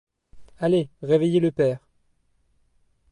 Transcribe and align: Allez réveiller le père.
Allez 0.57 0.89
réveiller 1.03 1.39
le 1.39 1.51
père. 1.51 1.79